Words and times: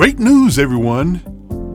Great 0.00 0.18
news, 0.18 0.58
everyone! 0.58 1.20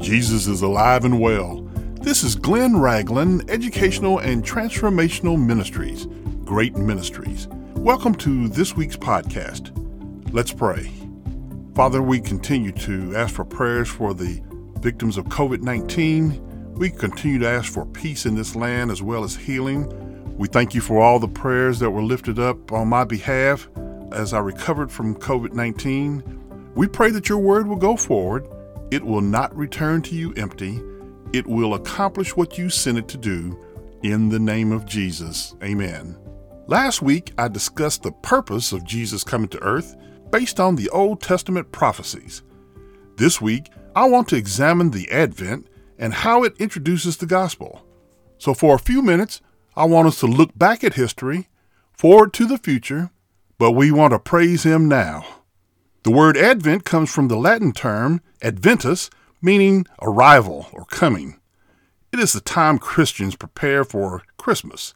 Jesus 0.02 0.48
is 0.48 0.64
alive 0.64 1.06
and 1.06 1.22
well. 1.22 1.62
This 2.02 2.24
is 2.24 2.34
Glenn 2.34 2.76
Ragland, 2.76 3.48
Educational 3.52 4.18
and 4.18 4.44
Transformational 4.44 5.40
Ministries, 5.40 6.08
Great 6.44 6.76
Ministries. 6.76 7.48
Welcome 7.76 8.16
to 8.16 8.48
this 8.48 8.76
week's 8.76 8.98
podcast. 8.98 9.70
Let's 10.34 10.52
pray. 10.52 10.92
Father, 11.76 12.02
we 12.02 12.20
continue 12.20 12.72
to 12.72 13.16
ask 13.16 13.36
for 13.36 13.46
prayers 13.46 13.90
for 13.90 14.16
the 14.16 14.42
victims 14.80 15.18
of 15.18 15.26
COVID 15.26 15.62
19. 15.62 16.74
We 16.74 16.90
continue 16.90 17.38
to 17.38 17.48
ask 17.48 17.72
for 17.72 17.86
peace 17.86 18.26
in 18.26 18.34
this 18.34 18.56
land 18.56 18.90
as 18.90 19.04
well 19.04 19.24
as 19.24 19.36
healing. 19.36 19.88
We 20.36 20.48
thank 20.48 20.74
you 20.74 20.82
for 20.82 21.00
all 21.00 21.20
the 21.20 21.28
prayers 21.28 21.78
that 21.78 21.92
were 21.92 22.02
lifted 22.02 22.40
up 22.40 22.72
on 22.72 22.88
my 22.88 23.04
behalf 23.04 23.70
as 24.12 24.34
I 24.34 24.40
recovered 24.40 24.92
from 24.92 25.14
COVID 25.14 25.54
19. 25.54 26.45
We 26.76 26.88
pray 26.88 27.10
that 27.12 27.30
your 27.30 27.38
word 27.38 27.68
will 27.68 27.78
go 27.78 27.96
forward. 27.96 28.48
It 28.92 29.04
will 29.04 29.22
not 29.22 29.56
return 29.56 30.02
to 30.04 30.16
you 30.16 30.34
empty. 30.34 30.82
It 31.32 31.48
will 31.48 31.74
accomplish 31.74 32.36
what 32.36 32.58
you 32.58 32.70
sent 32.70 32.98
it 32.98 33.08
to 33.08 33.18
do. 33.18 33.58
In 34.04 34.28
the 34.28 34.40
name 34.40 34.74
of 34.74 34.86
Jesus. 34.86 35.56
Amen. 35.64 36.18
Last 36.68 37.02
week, 37.02 37.32
I 37.38 37.48
discussed 37.48 38.04
the 38.04 38.12
purpose 38.12 38.74
of 38.74 38.84
Jesus 38.84 39.24
coming 39.24 39.48
to 39.50 39.64
earth 39.64 39.96
based 40.32 40.60
on 40.60 40.76
the 40.76 40.90
Old 40.90 41.22
Testament 41.22 41.72
prophecies. 41.72 42.44
This 43.16 43.40
week, 43.40 43.70
I 43.96 44.10
want 44.10 44.28
to 44.30 44.36
examine 44.36 44.92
the 44.92 45.10
Advent 45.10 45.68
and 45.98 46.14
how 46.14 46.44
it 46.44 46.58
introduces 46.60 47.16
the 47.18 47.26
gospel. 47.26 47.86
So, 48.38 48.54
for 48.54 48.76
a 48.76 48.80
few 48.80 49.02
minutes, 49.02 49.40
I 49.78 49.86
want 49.86 50.10
us 50.10 50.20
to 50.20 50.26
look 50.26 50.58
back 50.58 50.84
at 50.84 50.96
history, 50.96 51.48
forward 51.94 52.34
to 52.34 52.46
the 52.46 52.58
future, 52.58 53.12
but 53.58 53.72
we 53.72 53.92
want 53.92 54.12
to 54.12 54.20
praise 54.20 54.64
Him 54.64 54.90
now. 54.90 55.26
The 56.06 56.12
word 56.12 56.38
Advent 56.38 56.86
comes 56.86 57.12
from 57.12 57.30
the 57.30 57.36
Latin 57.36 57.72
term 57.72 58.22
adventus, 58.40 59.10
meaning 59.42 59.88
arrival 60.04 60.68
or 60.72 60.86
coming. 60.86 61.40
It 62.14 62.20
is 62.20 62.32
the 62.32 62.42
time 62.42 62.78
Christians 62.78 63.36
prepare 63.36 63.84
for 63.84 64.22
Christmas. 64.38 64.94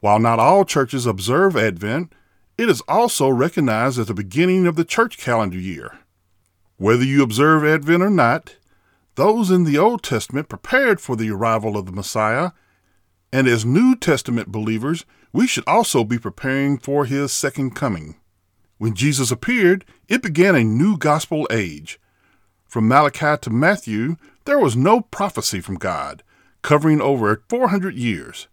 While 0.00 0.20
not 0.20 0.38
all 0.38 0.64
churches 0.64 1.04
observe 1.04 1.54
Advent, 1.54 2.14
it 2.56 2.70
is 2.70 2.80
also 2.88 3.28
recognized 3.28 3.98
as 3.98 4.06
the 4.06 4.14
beginning 4.14 4.66
of 4.66 4.74
the 4.74 4.86
church 4.86 5.18
calendar 5.18 5.58
year. 5.58 5.98
Whether 6.78 7.04
you 7.04 7.22
observe 7.22 7.62
Advent 7.62 8.02
or 8.02 8.08
not, 8.08 8.56
those 9.16 9.50
in 9.50 9.64
the 9.64 9.76
Old 9.76 10.02
Testament 10.02 10.48
prepared 10.48 10.98
for 10.98 11.14
the 11.14 11.30
arrival 11.30 11.76
of 11.76 11.84
the 11.84 11.92
Messiah, 11.92 12.52
and 13.34 13.46
as 13.46 13.66
New 13.66 13.94
Testament 13.96 14.50
believers, 14.50 15.04
we 15.30 15.46
should 15.46 15.64
also 15.66 16.04
be 16.04 16.18
preparing 16.18 16.78
for 16.78 17.04
his 17.04 17.34
second 17.34 17.74
coming. 17.74 18.16
When 18.82 18.94
Jesus 18.94 19.30
appeared, 19.30 19.84
it 20.08 20.24
began 20.24 20.56
a 20.56 20.64
new 20.64 20.98
gospel 20.98 21.46
age. 21.52 22.00
From 22.66 22.88
Malachi 22.88 23.36
to 23.42 23.48
Matthew, 23.48 24.16
there 24.44 24.58
was 24.58 24.74
no 24.74 25.02
prophecy 25.02 25.60
from 25.60 25.76
God, 25.76 26.24
covering 26.62 27.00
over 27.00 27.44
400 27.48 27.94
years. 27.94 28.48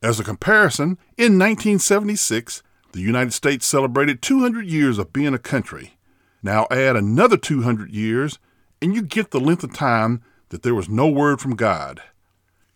As 0.00 0.20
a 0.20 0.22
comparison, 0.22 0.98
in 1.18 1.36
1976, 1.36 2.62
the 2.92 3.00
United 3.00 3.32
States 3.32 3.66
celebrated 3.66 4.22
200 4.22 4.66
years 4.66 4.98
of 4.98 5.12
being 5.12 5.34
a 5.34 5.36
country. 5.36 5.96
Now 6.44 6.68
add 6.70 6.94
another 6.94 7.36
200 7.36 7.90
years, 7.90 8.38
and 8.80 8.94
you 8.94 9.02
get 9.02 9.32
the 9.32 9.40
length 9.40 9.64
of 9.64 9.74
time 9.74 10.22
that 10.50 10.62
there 10.62 10.76
was 10.76 10.88
no 10.88 11.08
word 11.08 11.40
from 11.40 11.56
God. 11.56 12.00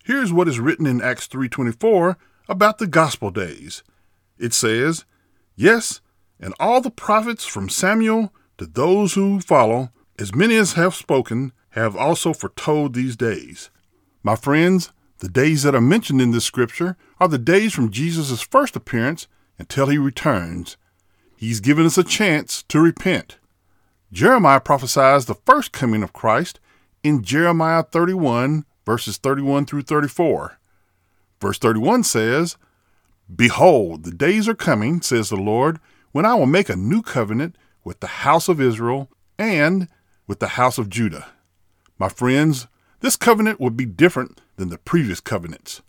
Here's 0.03 0.33
what 0.33 0.49
is 0.49 0.59
written 0.59 0.85
in 0.85 1.01
Acts 1.01 1.27
3:24 1.27 2.17
about 2.49 2.79
the 2.79 2.85
gospel 2.85 3.31
days. 3.31 3.81
It 4.37 4.53
says, 4.53 5.05
"Yes, 5.55 6.01
and 6.41 6.53
all 6.59 6.81
the 6.81 6.91
prophets 6.91 7.45
from 7.45 7.69
Samuel 7.69 8.33
to 8.57 8.65
those 8.65 9.13
who 9.13 9.39
follow, 9.39 9.91
as 10.19 10.35
many 10.35 10.57
as 10.57 10.73
have 10.73 10.95
spoken, 10.95 11.53
have 11.71 11.95
also 11.95 12.33
foretold 12.33 12.93
these 12.93 13.15
days. 13.15 13.69
My 14.23 14.35
friends, 14.35 14.91
the 15.19 15.29
days 15.29 15.63
that 15.63 15.75
are 15.75 15.81
mentioned 15.81 16.19
in 16.19 16.31
this 16.31 16.45
scripture 16.45 16.97
are 17.19 17.27
the 17.27 17.37
days 17.37 17.73
from 17.73 17.91
Jesus' 17.91 18.41
first 18.41 18.75
appearance 18.75 19.27
until 19.59 19.87
he 19.87 19.97
returns. 19.97 20.77
He's 21.37 21.59
given 21.59 21.85
us 21.85 21.97
a 21.97 22.03
chance 22.03 22.63
to 22.63 22.79
repent. 22.79 23.37
Jeremiah 24.11 24.59
prophesies 24.59 25.25
the 25.25 25.35
first 25.35 25.71
coming 25.71 26.03
of 26.03 26.11
Christ 26.11 26.59
in 27.03 27.23
Jeremiah 27.23 27.83
31, 27.83 28.65
verses 28.85 29.17
31 29.17 29.65
through 29.65 29.83
34. 29.83 30.59
Verse 31.39 31.57
31 31.57 32.03
says, 32.03 32.57
Behold, 33.33 34.03
the 34.03 34.11
days 34.11 34.49
are 34.49 34.55
coming, 34.55 35.01
says 35.01 35.29
the 35.29 35.37
Lord, 35.37 35.79
when 36.11 36.25
I 36.25 36.33
will 36.33 36.45
make 36.45 36.69
a 36.69 36.75
new 36.75 37.01
covenant 37.01 37.55
with 37.83 37.99
the 37.99 38.07
house 38.07 38.47
of 38.47 38.61
Israel 38.61 39.09
and 39.37 39.87
with 40.27 40.39
the 40.39 40.49
house 40.49 40.77
of 40.77 40.89
Judah. 40.89 41.27
My 41.97 42.09
friends, 42.09 42.67
this 42.99 43.15
covenant 43.15 43.59
will 43.59 43.71
be 43.71 43.85
different 43.85 44.41
than 44.57 44.69
the 44.69 44.77
previous 44.77 45.19
covenants. 45.19 45.81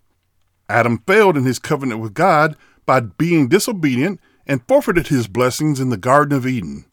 Adam 0.69 1.03
failed 1.07 1.37
in 1.37 1.45
his 1.45 1.59
covenant 1.59 2.01
with 2.01 2.15
God 2.15 2.57
by 2.87 3.01
being 3.01 3.49
disobedient 3.49 4.21
and 4.47 4.67
forfeited 4.67 5.09
his 5.09 5.29
blessings 5.29 5.79
in 5.79 5.91
the 5.91 5.97
Garden 5.97 6.37
of 6.37 6.47
Eden. 6.47 6.87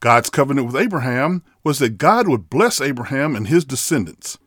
God's 0.00 0.30
covenant 0.30 0.66
with 0.66 0.76
Abraham 0.76 1.42
was 1.62 1.78
that 1.78 1.98
God 1.98 2.28
would 2.28 2.50
bless 2.50 2.80
Abraham 2.80 3.36
and 3.36 3.48
his 3.48 3.64
descendants. 3.64 4.38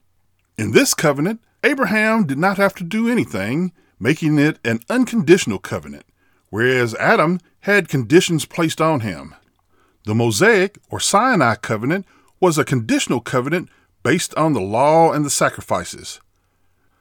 In 0.57 0.71
this 0.71 0.93
covenant, 0.93 1.41
Abraham 1.63 2.25
did 2.25 2.37
not 2.37 2.57
have 2.57 2.75
to 2.75 2.83
do 2.83 3.09
anything, 3.09 3.71
making 3.99 4.37
it 4.37 4.59
an 4.65 4.79
unconditional 4.89 5.59
covenant, 5.59 6.05
whereas 6.49 6.93
Adam 6.95 7.39
had 7.65 7.89
conditions 7.89 8.45
placed 8.45 8.79
on 8.79 8.99
him. 8.99 9.33
The 10.05 10.13
Mosaic 10.13 10.77
or 10.91 10.99
Sinai 10.99 11.55
covenant 11.55 12.05
was 12.39 12.59
a 12.59 12.63
conditional 12.63 13.19
covenant 13.19 13.69
based 14.03 14.35
on 14.35 14.53
the 14.53 14.61
law 14.61 15.11
and 15.11 15.25
the 15.25 15.31
sacrifices. 15.31 16.21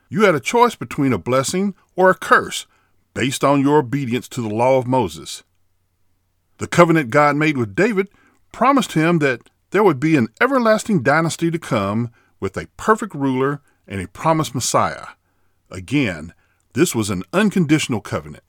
You 0.08 0.22
had 0.22 0.34
a 0.34 0.40
choice 0.40 0.74
between 0.74 1.12
a 1.12 1.18
blessing 1.18 1.74
or 1.96 2.08
a 2.08 2.14
curse 2.14 2.66
based 3.12 3.44
on 3.44 3.60
your 3.60 3.80
obedience 3.80 4.26
to 4.28 4.40
the 4.40 4.48
law 4.48 4.78
of 4.78 4.86
Moses. 4.86 5.42
The 6.56 6.66
covenant 6.66 7.10
God 7.10 7.36
made 7.36 7.58
with 7.58 7.74
David 7.74 8.08
promised 8.50 8.92
him 8.92 9.18
that 9.18 9.50
there 9.68 9.84
would 9.84 10.00
be 10.00 10.16
an 10.16 10.28
everlasting 10.40 11.02
dynasty 11.02 11.50
to 11.50 11.58
come 11.58 12.10
with 12.40 12.56
a 12.56 12.68
perfect 12.78 13.14
ruler 13.14 13.60
and 13.86 14.00
a 14.00 14.08
promised 14.08 14.54
Messiah. 14.54 15.08
Again, 15.70 16.32
this 16.72 16.94
was 16.94 17.10
an 17.10 17.22
unconditional 17.34 18.00
covenant. 18.00 18.44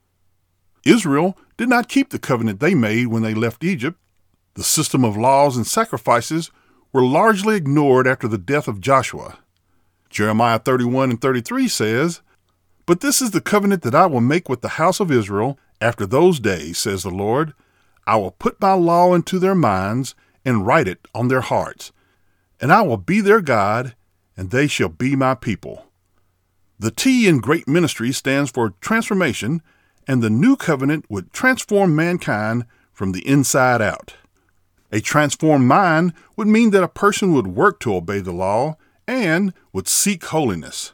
Israel 0.85 1.37
did 1.57 1.67
not 1.67 1.89
keep 1.89 2.09
the 2.09 2.19
covenant 2.19 2.59
they 2.59 2.75
made 2.75 3.07
when 3.07 3.23
they 3.23 3.33
left 3.33 3.63
Egypt. 3.63 3.99
The 4.53 4.63
system 4.63 5.03
of 5.03 5.17
laws 5.17 5.57
and 5.57 5.65
sacrifices 5.67 6.51
were 6.93 7.03
largely 7.03 7.55
ignored 7.55 8.07
after 8.07 8.27
the 8.27 8.37
death 8.37 8.67
of 8.67 8.79
Joshua. 8.79 9.39
Jeremiah 10.09 10.59
31 10.59 11.09
and 11.09 11.21
33 11.21 11.67
says, 11.67 12.21
But 12.85 13.01
this 13.01 13.21
is 13.21 13.31
the 13.31 13.41
covenant 13.41 13.81
that 13.81 13.95
I 13.95 14.05
will 14.05 14.21
make 14.21 14.47
with 14.47 14.61
the 14.61 14.69
house 14.79 14.99
of 14.99 15.11
Israel 15.11 15.59
after 15.81 16.05
those 16.05 16.39
days, 16.39 16.77
says 16.77 17.03
the 17.03 17.09
Lord. 17.09 17.53
I 18.07 18.15
will 18.17 18.31
put 18.31 18.61
my 18.61 18.73
law 18.73 19.13
into 19.13 19.39
their 19.39 19.55
minds 19.55 20.15
and 20.45 20.65
write 20.65 20.87
it 20.87 21.07
on 21.13 21.27
their 21.27 21.41
hearts, 21.41 21.91
and 22.61 22.71
I 22.71 22.83
will 22.83 22.97
be 22.97 23.19
their 23.19 23.41
God, 23.41 23.95
and 24.37 24.51
they 24.51 24.67
shall 24.67 24.89
be 24.89 25.15
my 25.15 25.33
people. 25.33 25.87
The 26.77 26.91
T 26.91 27.27
in 27.27 27.39
Great 27.39 27.67
Ministry 27.67 28.11
stands 28.11 28.51
for 28.51 28.75
transformation 28.81 29.61
and 30.07 30.21
the 30.21 30.29
new 30.29 30.55
covenant 30.55 31.05
would 31.09 31.33
transform 31.33 31.95
mankind 31.95 32.65
from 32.91 33.11
the 33.11 33.27
inside 33.27 33.81
out. 33.81 34.15
A 34.91 35.01
transformed 35.01 35.67
mind 35.67 36.13
would 36.37 36.47
mean 36.47 36.71
that 36.71 36.83
a 36.83 36.87
person 36.87 37.33
would 37.33 37.47
work 37.47 37.79
to 37.81 37.95
obey 37.95 38.19
the 38.19 38.31
law 38.31 38.77
and 39.07 39.53
would 39.73 39.87
seek 39.87 40.23
holiness. 40.25 40.93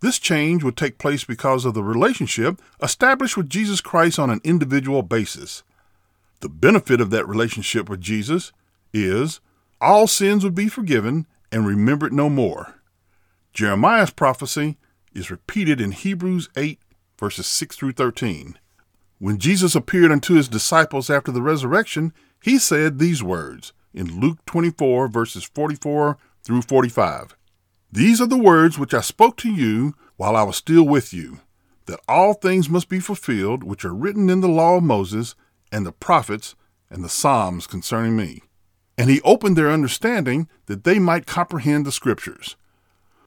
This 0.00 0.18
change 0.18 0.64
would 0.64 0.76
take 0.76 0.98
place 0.98 1.24
because 1.24 1.64
of 1.64 1.74
the 1.74 1.84
relationship 1.84 2.60
established 2.82 3.36
with 3.36 3.48
Jesus 3.48 3.80
Christ 3.80 4.18
on 4.18 4.30
an 4.30 4.40
individual 4.42 5.02
basis. 5.02 5.62
The 6.40 6.48
benefit 6.48 7.00
of 7.00 7.10
that 7.10 7.28
relationship 7.28 7.88
with 7.88 8.00
Jesus 8.00 8.52
is 8.92 9.40
all 9.80 10.06
sins 10.06 10.44
would 10.44 10.54
be 10.54 10.68
forgiven 10.68 11.26
and 11.52 11.66
remembered 11.66 12.12
no 12.12 12.28
more. 12.28 12.74
Jeremiah's 13.52 14.10
prophecy 14.10 14.76
is 15.14 15.30
repeated 15.30 15.80
in 15.80 15.92
Hebrews 15.92 16.48
8 16.56 16.80
verses 17.22 17.46
6 17.46 17.76
through 17.76 17.92
13. 17.92 18.58
When 19.20 19.38
Jesus 19.38 19.76
appeared 19.76 20.10
unto 20.10 20.34
his 20.34 20.48
disciples 20.48 21.08
after 21.08 21.30
the 21.30 21.40
resurrection, 21.40 22.12
he 22.42 22.58
said 22.58 22.98
these 22.98 23.22
words 23.22 23.72
in 23.94 24.18
Luke 24.18 24.44
24, 24.46 25.06
verses 25.06 25.44
44 25.44 26.18
through 26.42 26.62
45. 26.62 27.36
These 27.92 28.20
are 28.20 28.26
the 28.26 28.36
words 28.36 28.76
which 28.76 28.92
I 28.92 29.02
spoke 29.02 29.36
to 29.36 29.48
you 29.48 29.94
while 30.16 30.34
I 30.34 30.42
was 30.42 30.56
still 30.56 30.82
with 30.82 31.14
you, 31.14 31.38
that 31.86 32.00
all 32.08 32.34
things 32.34 32.68
must 32.68 32.88
be 32.88 32.98
fulfilled 32.98 33.62
which 33.62 33.84
are 33.84 33.94
written 33.94 34.28
in 34.28 34.40
the 34.40 34.48
law 34.48 34.78
of 34.78 34.82
Moses 34.82 35.36
and 35.70 35.86
the 35.86 35.92
prophets 35.92 36.56
and 36.90 37.04
the 37.04 37.08
Psalms 37.08 37.68
concerning 37.68 38.16
me. 38.16 38.42
And 38.98 39.08
he 39.08 39.20
opened 39.20 39.56
their 39.56 39.70
understanding 39.70 40.48
that 40.66 40.82
they 40.82 40.98
might 40.98 41.26
comprehend 41.26 41.86
the 41.86 41.92
Scriptures. 41.92 42.56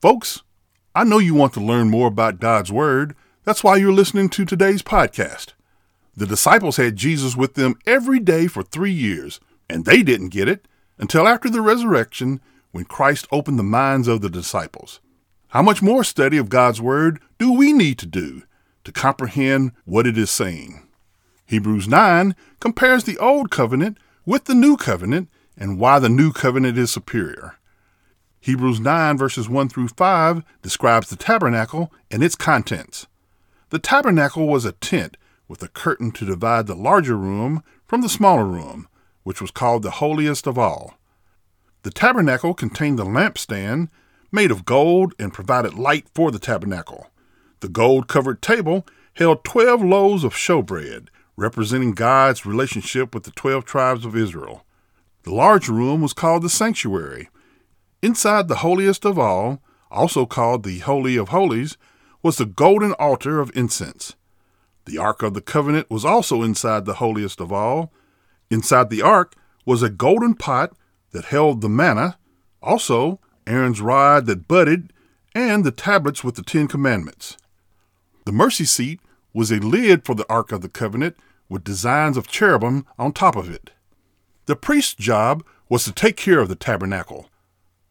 Folks, 0.01 0.43
I 0.93 1.05
know 1.05 1.17
you 1.17 1.33
want 1.33 1.53
to 1.53 1.61
learn 1.61 1.89
more 1.89 2.09
about 2.09 2.41
God's 2.41 2.73
Word, 2.73 3.15
that's 3.45 3.63
why 3.63 3.77
you're 3.77 3.93
listening 3.93 4.29
to 4.29 4.43
today's 4.43 4.81
podcast. 4.81 5.53
The 6.17 6.25
disciples 6.25 6.77
had 6.77 6.95
Jesus 6.95 7.35
with 7.35 7.53
them 7.53 7.75
every 7.85 8.19
day 8.19 8.47
for 8.47 8.63
three 8.63 8.91
years, 8.91 9.39
and 9.69 9.85
they 9.85 10.01
didn't 10.03 10.29
get 10.29 10.47
it. 10.47 10.67
until 10.97 11.27
after 11.27 11.49
the 11.49 11.61
resurrection 11.61 12.39
when 12.71 12.85
Christ 12.85 13.27
opened 13.31 13.59
the 13.59 13.63
minds 13.63 14.07
of 14.07 14.21
the 14.21 14.29
disciples. 14.29 14.99
How 15.49 15.61
much 15.61 15.81
more 15.81 16.03
study 16.03 16.37
of 16.37 16.49
God's 16.49 16.81
Word 16.81 17.19
do 17.37 17.51
we 17.51 17.73
need 17.73 17.97
to 17.99 18.05
do 18.05 18.43
to 18.83 18.91
comprehend 18.91 19.71
what 19.85 20.07
it 20.07 20.17
is 20.17 20.31
saying? 20.31 20.87
Hebrews 21.45 21.87
9 21.87 22.35
compares 22.59 23.03
the 23.03 23.17
Old 23.17 23.51
Covenant 23.51 23.97
with 24.25 24.45
the 24.45 24.55
New 24.55 24.77
Covenant 24.77 25.29
and 25.57 25.79
why 25.79 25.99
the 25.99 26.09
New 26.09 26.31
Covenant 26.31 26.77
is 26.77 26.91
superior. 26.91 27.55
Hebrews 28.39 28.79
9 28.79 29.17
verses 29.17 29.47
1 29.47 29.69
through 29.69 29.89
5 29.89 30.43
describes 30.61 31.09
the 31.09 31.15
tabernacle 31.15 31.91
and 32.11 32.23
its 32.23 32.35
contents. 32.35 33.07
The 33.69 33.79
tabernacle 33.79 34.47
was 34.47 34.65
a 34.65 34.73
tent 34.73 35.17
with 35.47 35.63
a 35.63 35.67
curtain 35.67 36.11
to 36.11 36.25
divide 36.25 36.67
the 36.67 36.75
larger 36.75 37.17
room 37.17 37.63
from 37.87 38.01
the 38.01 38.09
smaller 38.09 38.45
room, 38.45 38.87
which 39.23 39.41
was 39.41 39.51
called 39.51 39.83
the 39.83 39.91
holiest 39.91 40.47
of 40.47 40.57
all. 40.57 40.97
The 41.83 41.91
tabernacle 41.91 42.53
contained 42.53 42.99
the 42.99 43.05
lampstand, 43.05 43.89
made 44.31 44.51
of 44.51 44.65
gold 44.65 45.13
and 45.19 45.33
provided 45.33 45.73
light 45.75 46.07
for 46.13 46.31
the 46.31 46.39
tabernacle. 46.39 47.11
The 47.59 47.69
gold 47.69 48.07
covered 48.07 48.41
table 48.41 48.85
held 49.13 49.43
twelve 49.43 49.81
loaves 49.81 50.23
of 50.23 50.33
showbread, 50.33 51.07
representing 51.37 51.93
God's 51.93 52.45
relationship 52.45 53.13
with 53.13 53.23
the 53.23 53.31
twelve 53.31 53.65
tribes 53.65 54.05
of 54.05 54.15
Israel. 54.15 54.65
The 55.23 55.33
large 55.33 55.69
room 55.69 56.01
was 56.01 56.13
called 56.13 56.43
the 56.43 56.49
sanctuary. 56.49 57.29
Inside 58.01 58.47
the 58.47 58.57
holiest 58.57 59.05
of 59.05 59.17
all, 59.17 59.61
also 59.89 60.25
called 60.25 60.63
the 60.63 60.79
Holy 60.79 61.17
of 61.17 61.29
Holies, 61.29 61.77
was 62.25 62.37
the 62.37 62.45
golden 62.47 62.91
altar 62.93 63.39
of 63.39 63.55
incense. 63.55 64.15
The 64.85 64.97
Ark 64.97 65.21
of 65.21 65.35
the 65.35 65.41
Covenant 65.41 65.91
was 65.91 66.03
also 66.03 66.41
inside 66.41 66.85
the 66.85 66.95
holiest 66.95 67.39
of 67.39 67.51
all. 67.51 67.93
Inside 68.49 68.89
the 68.89 69.03
ark 69.03 69.35
was 69.63 69.83
a 69.83 69.91
golden 69.91 70.33
pot 70.33 70.75
that 71.11 71.25
held 71.25 71.61
the 71.61 71.69
manna, 71.69 72.17
also 72.63 73.19
Aaron's 73.45 73.79
rod 73.79 74.25
that 74.25 74.47
budded, 74.47 74.91
and 75.35 75.63
the 75.63 75.69
tablets 75.69 76.23
with 76.23 76.33
the 76.33 76.41
Ten 76.41 76.67
Commandments. 76.67 77.37
The 78.25 78.31
mercy 78.31 78.65
seat 78.65 79.01
was 79.31 79.51
a 79.51 79.59
lid 79.59 80.03
for 80.03 80.15
the 80.15 80.27
Ark 80.27 80.51
of 80.51 80.61
the 80.61 80.69
Covenant 80.69 81.15
with 81.47 81.63
designs 81.63 82.17
of 82.17 82.27
cherubim 82.27 82.87
on 82.97 83.13
top 83.13 83.35
of 83.35 83.51
it. 83.51 83.69
The 84.47 84.55
priest's 84.55 84.95
job 84.95 85.45
was 85.69 85.83
to 85.83 85.91
take 85.91 86.17
care 86.17 86.39
of 86.39 86.49
the 86.49 86.55
tabernacle. 86.55 87.29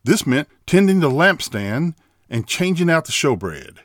This 0.03 0.27
meant 0.27 0.49
tending 0.67 0.99
the 0.99 1.09
lampstand 1.09 1.95
and 2.29 2.49
changing 2.49 2.91
out 2.91 3.05
the 3.05 3.13
showbread. 3.13 3.79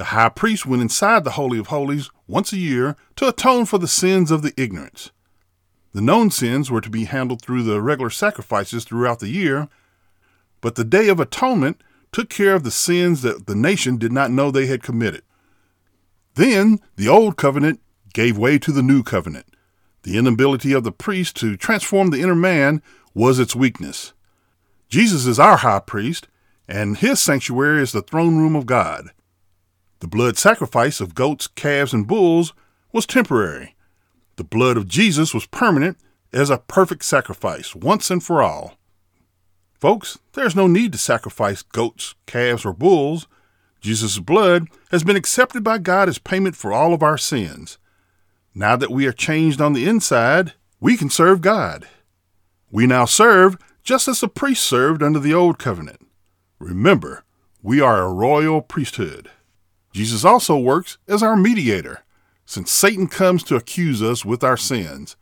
The 0.00 0.16
high 0.16 0.30
priest 0.30 0.64
went 0.64 0.80
inside 0.80 1.24
the 1.24 1.32
Holy 1.32 1.58
of 1.58 1.66
Holies 1.66 2.08
once 2.26 2.54
a 2.54 2.56
year 2.56 2.96
to 3.16 3.28
atone 3.28 3.66
for 3.66 3.76
the 3.76 3.86
sins 3.86 4.30
of 4.30 4.40
the 4.40 4.54
ignorance. 4.56 5.10
The 5.92 6.00
known 6.00 6.30
sins 6.30 6.70
were 6.70 6.80
to 6.80 6.88
be 6.88 7.04
handled 7.04 7.42
through 7.42 7.64
the 7.64 7.82
regular 7.82 8.08
sacrifices 8.08 8.86
throughout 8.86 9.18
the 9.18 9.28
year, 9.28 9.68
but 10.62 10.76
the 10.76 10.84
Day 10.84 11.08
of 11.08 11.20
Atonement 11.20 11.82
took 12.12 12.30
care 12.30 12.54
of 12.54 12.62
the 12.62 12.70
sins 12.70 13.20
that 13.20 13.46
the 13.46 13.54
nation 13.54 13.98
did 13.98 14.10
not 14.10 14.30
know 14.30 14.50
they 14.50 14.64
had 14.64 14.82
committed. 14.82 15.20
Then 16.34 16.80
the 16.96 17.08
Old 17.08 17.36
Covenant 17.36 17.82
gave 18.14 18.38
way 18.38 18.58
to 18.58 18.72
the 18.72 18.82
New 18.82 19.02
Covenant. 19.02 19.54
The 20.04 20.16
inability 20.16 20.72
of 20.72 20.82
the 20.82 20.92
priest 20.92 21.36
to 21.40 21.58
transform 21.58 22.08
the 22.08 22.22
inner 22.22 22.34
man 22.34 22.80
was 23.12 23.38
its 23.38 23.54
weakness. 23.54 24.14
Jesus 24.88 25.26
is 25.26 25.38
our 25.38 25.58
high 25.58 25.80
priest, 25.80 26.26
and 26.66 26.96
his 26.96 27.20
sanctuary 27.20 27.82
is 27.82 27.92
the 27.92 28.00
throne 28.00 28.38
room 28.38 28.56
of 28.56 28.64
God. 28.64 29.10
The 30.00 30.08
blood 30.08 30.38
sacrifice 30.38 31.00
of 31.00 31.14
goats, 31.14 31.46
calves, 31.46 31.92
and 31.92 32.06
bulls 32.06 32.54
was 32.92 33.06
temporary. 33.06 33.76
The 34.36 34.44
blood 34.44 34.76
of 34.76 34.88
Jesus 34.88 35.34
was 35.34 35.46
permanent 35.46 35.98
as 36.32 36.48
a 36.48 36.58
perfect 36.58 37.04
sacrifice, 37.04 37.74
once 37.74 38.10
and 38.10 38.22
for 38.22 38.42
all. 38.42 38.78
Folks, 39.74 40.18
there's 40.32 40.56
no 40.56 40.66
need 40.66 40.92
to 40.92 40.98
sacrifice 40.98 41.62
goats, 41.62 42.14
calves, 42.26 42.64
or 42.64 42.72
bulls. 42.72 43.26
Jesus' 43.80 44.18
blood 44.18 44.68
has 44.90 45.04
been 45.04 45.16
accepted 45.16 45.62
by 45.62 45.78
God 45.78 46.08
as 46.08 46.18
payment 46.18 46.56
for 46.56 46.72
all 46.72 46.94
of 46.94 47.02
our 47.02 47.18
sins. 47.18 47.78
Now 48.54 48.76
that 48.76 48.90
we 48.90 49.06
are 49.06 49.12
changed 49.12 49.60
on 49.60 49.74
the 49.74 49.86
inside, 49.86 50.54
we 50.80 50.96
can 50.96 51.10
serve 51.10 51.40
God. 51.40 51.86
We 52.70 52.86
now 52.86 53.04
serve 53.04 53.56
just 53.82 54.08
as 54.08 54.20
the 54.20 54.28
priests 54.28 54.66
served 54.66 55.02
under 55.02 55.18
the 55.18 55.34
Old 55.34 55.58
Covenant. 55.58 56.06
Remember, 56.58 57.24
we 57.62 57.80
are 57.80 58.02
a 58.02 58.12
royal 58.12 58.62
priesthood. 58.62 59.30
Jesus 59.92 60.24
also 60.24 60.56
works 60.56 60.98
as 61.08 61.22
our 61.22 61.36
mediator. 61.36 62.02
Since 62.44 62.72
Satan 62.72 63.06
comes 63.06 63.42
to 63.44 63.56
accuse 63.56 64.02
us 64.02 64.24
with 64.24 64.42
our 64.42 64.56
sins, 64.56 65.16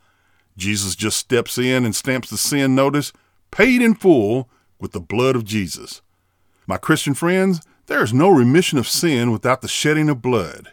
Jesus 0.56 0.96
just 0.96 1.16
steps 1.16 1.58
in 1.58 1.84
and 1.84 1.94
stamps 1.94 2.30
the 2.30 2.36
sin 2.36 2.74
notice, 2.74 3.12
paid 3.50 3.80
in 3.80 3.94
full, 3.94 4.48
with 4.80 4.92
the 4.92 5.00
blood 5.00 5.36
of 5.36 5.44
Jesus. 5.44 6.02
My 6.66 6.76
Christian 6.76 7.14
friends, 7.14 7.60
there 7.86 8.02
is 8.02 8.12
no 8.12 8.28
remission 8.28 8.78
of 8.78 8.88
sin 8.88 9.30
without 9.30 9.62
the 9.62 9.68
shedding 9.68 10.08
of 10.08 10.22
blood. 10.22 10.72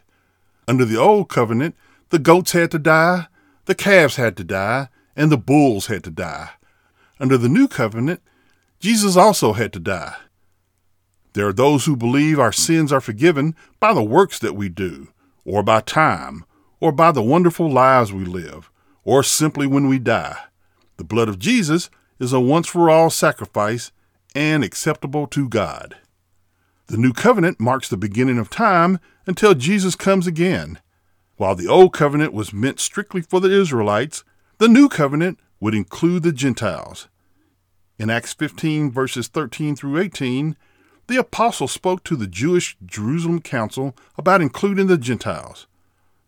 Under 0.67 0.85
the 0.85 0.97
old 0.97 1.29
covenant, 1.29 1.75
the 2.09 2.19
goats 2.19 2.51
had 2.51 2.71
to 2.71 2.79
die, 2.79 3.27
the 3.65 3.75
calves 3.75 4.15
had 4.15 4.35
to 4.37 4.43
die, 4.43 4.89
and 5.15 5.31
the 5.31 5.37
bulls 5.37 5.87
had 5.87 6.03
to 6.03 6.11
die. 6.11 6.51
Under 7.19 7.37
the 7.37 7.49
new 7.49 7.67
covenant, 7.67 8.21
Jesus 8.79 9.15
also 9.15 9.53
had 9.53 9.71
to 9.73 9.79
die. 9.79 10.15
There 11.35 11.49
are 11.49 11.53
those 11.53 11.83
who 11.83 11.97
believe 11.97 12.39
our 12.39 12.53
sins 12.53 12.93
are 12.93 13.01
forgiven 13.01 13.55
by 13.81 13.93
the 13.93 14.01
works 14.01 14.39
that 14.39 14.55
we 14.55 14.69
do, 14.69 15.09
or 15.43 15.63
by 15.63 15.81
time, 15.81 16.45
or 16.79 16.93
by 16.93 17.11
the 17.11 17.21
wonderful 17.21 17.69
lives 17.69 18.13
we 18.13 18.23
live, 18.23 18.71
or 19.03 19.21
simply 19.21 19.67
when 19.67 19.89
we 19.89 19.99
die. 19.99 20.37
The 20.95 21.03
blood 21.03 21.27
of 21.27 21.37
Jesus 21.37 21.89
is 22.19 22.31
a 22.31 22.39
once 22.39 22.69
for 22.69 22.89
all 22.89 23.09
sacrifice 23.09 23.91
and 24.33 24.63
acceptable 24.63 25.27
to 25.27 25.49
God. 25.49 25.97
The 26.87 26.97
new 26.97 27.11
covenant 27.11 27.59
marks 27.59 27.89
the 27.89 27.97
beginning 27.97 28.37
of 28.37 28.49
time 28.49 28.97
until 29.27 29.55
Jesus 29.55 29.95
comes 29.95 30.27
again. 30.27 30.79
While 31.35 31.55
the 31.55 31.67
old 31.67 31.91
covenant 31.91 32.31
was 32.31 32.53
meant 32.53 32.79
strictly 32.79 33.19
for 33.19 33.41
the 33.41 33.51
Israelites, 33.51 34.23
the 34.57 34.69
new 34.69 34.87
covenant 34.87 35.39
would 35.59 35.75
include 35.75 36.23
the 36.23 36.31
Gentiles. 36.31 37.09
In 37.99 38.09
Acts 38.09 38.33
15, 38.33 38.89
verses 38.89 39.27
13 39.27 39.75
through 39.75 39.99
18, 39.99 40.55
the 41.07 41.17
apostle 41.17 41.67
spoke 41.67 42.03
to 42.03 42.15
the 42.15 42.27
Jewish 42.27 42.77
Jerusalem 42.85 43.41
council 43.41 43.95
about 44.17 44.41
including 44.41 44.87
the 44.87 44.97
Gentiles. 44.97 45.67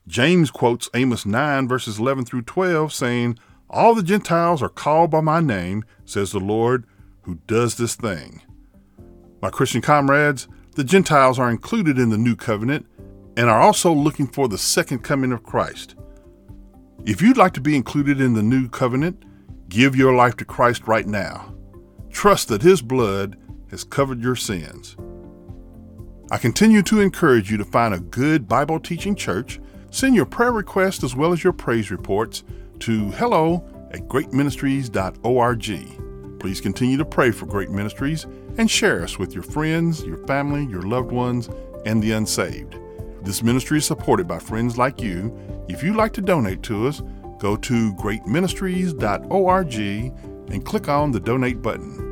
James 0.07 0.51
quotes 0.51 0.89
Amos 0.93 1.25
9, 1.25 1.67
verses 1.67 1.99
11 1.99 2.25
through 2.25 2.43
12, 2.43 2.93
saying, 2.93 3.37
All 3.69 3.93
the 3.93 4.03
Gentiles 4.03 4.61
are 4.61 4.69
called 4.69 5.11
by 5.11 5.21
my 5.21 5.39
name, 5.39 5.83
says 6.05 6.31
the 6.31 6.39
Lord, 6.39 6.85
who 7.23 7.39
does 7.47 7.75
this 7.75 7.95
thing. 7.95 8.41
My 9.41 9.49
Christian 9.49 9.81
comrades, 9.81 10.47
the 10.75 10.83
Gentiles 10.83 11.39
are 11.39 11.49
included 11.49 11.97
in 11.97 12.09
the 12.09 12.17
new 12.17 12.35
covenant 12.35 12.85
and 13.35 13.49
are 13.49 13.61
also 13.61 13.91
looking 13.91 14.27
for 14.27 14.47
the 14.47 14.57
second 14.57 14.99
coming 14.99 15.31
of 15.31 15.43
Christ. 15.43 15.95
If 17.05 17.21
you'd 17.21 17.37
like 17.37 17.53
to 17.53 17.61
be 17.61 17.75
included 17.75 18.21
in 18.21 18.33
the 18.33 18.43
new 18.43 18.69
covenant, 18.69 19.23
give 19.69 19.95
your 19.95 20.15
life 20.15 20.37
to 20.37 20.45
Christ 20.45 20.87
right 20.87 21.05
now. 21.05 21.53
Trust 22.09 22.47
that 22.47 22.61
His 22.61 22.81
blood 22.81 23.37
has 23.69 23.83
covered 23.83 24.21
your 24.21 24.35
sins. 24.35 24.95
I 26.29 26.37
continue 26.37 26.81
to 26.83 26.99
encourage 26.99 27.49
you 27.49 27.55
to 27.57 27.63
find 27.63 27.93
a 27.93 27.99
good 27.99 28.49
Bible 28.49 28.81
teaching 28.81 29.15
church. 29.15 29.61
Send 29.91 30.15
your 30.15 30.25
prayer 30.25 30.51
requests 30.51 31.03
as 31.03 31.15
well 31.15 31.31
as 31.31 31.43
your 31.43 31.53
praise 31.53 31.89
reports 31.89 32.43
to 32.79 33.11
hello 33.11 33.63
at 33.91 34.09
greatministries.org. 34.09 36.39
Please 36.39 36.61
continue 36.61 36.97
to 36.97 37.05
pray 37.05 37.31
for 37.31 37.45
Great 37.45 37.69
Ministries 37.69 38.25
and 38.57 38.69
share 38.69 39.03
us 39.03 39.17
with 39.17 39.33
your 39.33 39.43
friends, 39.43 40.03
your 40.03 40.17
family, 40.27 40.65
your 40.65 40.81
loved 40.81 41.11
ones, 41.11 41.49
and 41.85 42.03
the 42.03 42.11
unsaved. 42.11 42.77
This 43.21 43.41
ministry 43.41 43.77
is 43.77 43.85
supported 43.85 44.27
by 44.27 44.39
friends 44.39 44.77
like 44.77 45.01
you. 45.01 45.33
If 45.69 45.81
you'd 45.81 45.95
like 45.95 46.11
to 46.13 46.21
donate 46.21 46.61
to 46.63 46.87
us, 46.87 47.01
go 47.39 47.55
to 47.55 47.93
greatministries.org 47.93 49.73
and 50.49 50.65
click 50.65 50.89
on 50.89 51.11
the 51.11 51.19
donate 51.19 51.61
button 51.61 52.06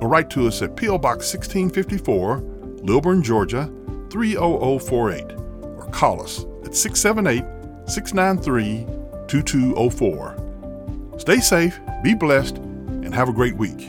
or 0.00 0.08
write 0.08 0.30
to 0.30 0.46
us 0.46 0.62
at 0.62 0.76
P.O. 0.76 0.98
Box 0.98 1.32
1654, 1.32 2.38
Lilburn, 2.82 3.22
Georgia 3.22 3.70
30048, 4.10 5.32
or 5.32 5.88
call 5.92 6.22
us 6.22 6.44
at 6.64 6.74
678 6.74 7.44
693 7.88 8.86
2204. 9.26 11.16
Stay 11.18 11.40
safe, 11.40 11.78
be 12.02 12.14
blessed, 12.14 12.56
and 12.56 13.14
have 13.14 13.28
a 13.28 13.32
great 13.32 13.56
week. 13.56 13.88